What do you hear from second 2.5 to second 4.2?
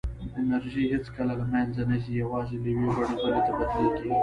له یوې بڼې بلې ته بدلېږي.